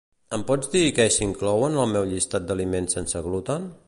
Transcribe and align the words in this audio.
Em 0.35 0.43
pots 0.51 0.71
dir 0.75 0.81
què 0.99 1.05
s'inclou 1.15 1.67
en 1.67 1.77
el 1.83 1.93
meu 1.93 2.07
llistat 2.13 2.47
d'aliments 2.49 2.99
sense 2.99 3.23
gluten? 3.29 3.69